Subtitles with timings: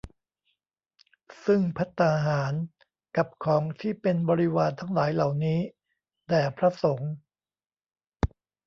[1.45, 2.53] ซึ่งภัตตาหาร
[3.17, 5.59] กับของที่เป็นบริวารทั้งหลายเหล่านี้
[6.27, 7.11] แด่พระสงฆ์